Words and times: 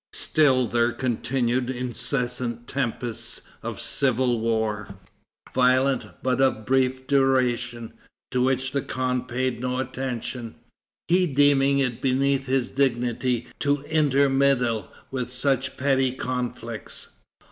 Still 0.13 0.65
there 0.65 0.91
continued 0.91 1.69
incessant 1.69 2.67
tempests 2.67 3.43
of 3.61 3.79
civil 3.79 4.39
war, 4.39 4.95
violent 5.53 6.07
but 6.23 6.41
of 6.41 6.65
brief 6.65 7.05
duration, 7.05 7.93
to 8.31 8.41
which 8.41 8.71
the 8.71 8.81
khan 8.81 9.25
paid 9.25 9.61
no 9.61 9.77
attention, 9.77 10.55
he 11.07 11.27
deeming 11.27 11.77
it 11.77 12.01
beneath 12.01 12.47
his 12.47 12.71
dignity 12.71 13.45
to 13.59 13.81
inter 13.81 14.27
meddle 14.27 14.91
with 15.11 15.31
such 15.31 15.77
petty 15.77 16.13
conflicts. 16.13 17.09